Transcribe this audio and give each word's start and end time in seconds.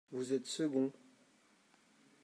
vous 0.11 0.33
êtes 0.33 0.47
second. 0.47 0.91